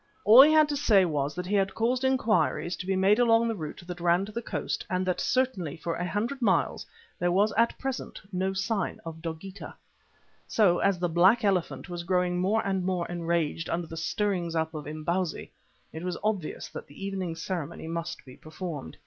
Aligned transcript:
All 0.25 0.41
he 0.41 0.51
had 0.51 0.67
to 0.69 0.75
say 0.75 1.05
was 1.05 1.35
that 1.35 1.45
he 1.45 1.53
had 1.53 1.75
caused 1.75 2.03
inquiries 2.03 2.75
to 2.77 2.87
be 2.87 2.95
made 2.95 3.19
along 3.19 3.47
the 3.47 3.53
route 3.53 3.83
that 3.85 3.99
ran 4.01 4.25
to 4.25 4.31
the 4.31 4.41
coast 4.41 4.83
and 4.89 5.05
that 5.05 5.21
certainly 5.21 5.77
for 5.77 5.93
a 5.93 6.07
hundred 6.09 6.41
miles 6.41 6.87
there 7.19 7.31
was 7.31 7.53
at 7.55 7.77
present 7.77 8.19
no 8.31 8.51
sign 8.51 8.99
of 9.05 9.21
Dogeetah. 9.21 9.75
So 10.47 10.79
as 10.79 10.97
the 10.97 11.07
Black 11.07 11.43
Elephant 11.43 11.87
was 11.87 12.01
growing 12.01 12.39
more 12.39 12.65
and 12.65 12.83
more 12.83 13.05
enraged 13.09 13.69
under 13.69 13.85
the 13.85 13.95
stirrings 13.95 14.55
up 14.55 14.73
of 14.73 14.87
Imbozwi, 14.87 15.51
it 15.93 16.01
was 16.03 16.17
obvious 16.23 16.67
that 16.69 16.87
that 16.87 16.93
evening's 16.95 17.43
ceremony 17.43 17.87
must 17.87 18.25
be 18.25 18.35
performed. 18.35 18.97